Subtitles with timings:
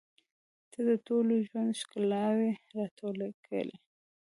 [0.71, 3.75] •ته د ټول ژوند ښکلاوې راټولې کړې.